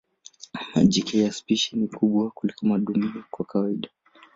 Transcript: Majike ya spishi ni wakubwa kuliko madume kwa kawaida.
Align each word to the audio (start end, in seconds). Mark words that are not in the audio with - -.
Majike 0.75 1.19
ya 1.19 1.31
spishi 1.31 1.75
ni 1.77 1.83
wakubwa 1.91 2.31
kuliko 2.31 2.65
madume 2.65 3.13
kwa 3.31 3.45
kawaida. 3.45 3.89